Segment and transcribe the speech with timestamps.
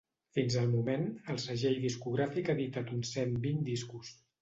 [0.37, 1.03] Fins al moment,
[1.35, 4.15] el segell discogràfic ha editat uns cent vint discos.